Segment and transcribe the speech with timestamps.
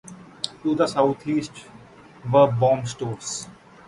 [0.63, 1.51] To the south-east
[2.31, 3.47] were bomb stores.